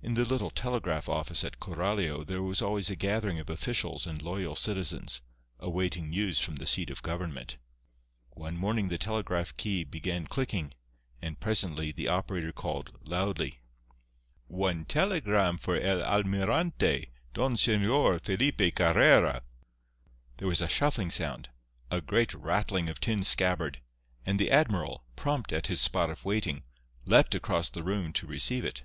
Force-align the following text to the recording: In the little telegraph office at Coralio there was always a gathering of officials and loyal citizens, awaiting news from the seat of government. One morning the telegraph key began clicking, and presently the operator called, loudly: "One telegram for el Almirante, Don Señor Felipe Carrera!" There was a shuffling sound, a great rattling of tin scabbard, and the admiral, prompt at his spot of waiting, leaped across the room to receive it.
In 0.00 0.14
the 0.14 0.24
little 0.24 0.48
telegraph 0.48 1.10
office 1.10 1.44
at 1.44 1.60
Coralio 1.60 2.24
there 2.24 2.40
was 2.42 2.62
always 2.62 2.88
a 2.88 2.96
gathering 2.96 3.38
of 3.38 3.50
officials 3.50 4.06
and 4.06 4.22
loyal 4.22 4.56
citizens, 4.56 5.20
awaiting 5.60 6.08
news 6.08 6.40
from 6.40 6.56
the 6.56 6.64
seat 6.64 6.88
of 6.88 7.02
government. 7.02 7.58
One 8.30 8.56
morning 8.56 8.88
the 8.88 8.96
telegraph 8.96 9.54
key 9.58 9.84
began 9.84 10.24
clicking, 10.24 10.72
and 11.20 11.38
presently 11.38 11.92
the 11.92 12.08
operator 12.08 12.50
called, 12.50 12.96
loudly: 13.06 13.60
"One 14.46 14.86
telegram 14.86 15.58
for 15.58 15.78
el 15.78 16.00
Almirante, 16.02 17.10
Don 17.34 17.56
Señor 17.56 18.22
Felipe 18.24 18.74
Carrera!" 18.74 19.42
There 20.38 20.48
was 20.48 20.62
a 20.62 20.66
shuffling 20.68 21.10
sound, 21.10 21.50
a 21.90 22.00
great 22.00 22.32
rattling 22.32 22.88
of 22.88 23.00
tin 23.02 23.22
scabbard, 23.22 23.82
and 24.24 24.38
the 24.38 24.50
admiral, 24.50 25.04
prompt 25.14 25.52
at 25.52 25.66
his 25.66 25.78
spot 25.82 26.08
of 26.08 26.24
waiting, 26.24 26.62
leaped 27.04 27.34
across 27.34 27.68
the 27.68 27.82
room 27.82 28.14
to 28.14 28.26
receive 28.26 28.64
it. 28.64 28.84